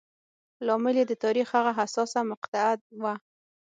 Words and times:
لامل 0.65 0.95
یې 0.99 1.05
د 1.07 1.13
تاریخ 1.23 1.47
هغه 1.57 1.71
حساسه 1.79 2.19
مقطعه 2.31 2.71
وه. 3.03 3.13